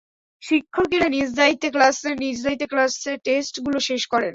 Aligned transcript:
শিক্ষকেরা 0.43 1.07
নিজ 1.09 1.29
দায়িত্বে 1.35 1.69
ক্লাস 1.71 1.95
নেন, 2.03 2.15
নিজ 2.19 2.37
দায়িত্বে 2.45 2.67
ক্লাস 2.67 2.91
টেস্টগুলো 3.25 3.77
শেষ 3.89 4.01
করেন। 4.07 4.29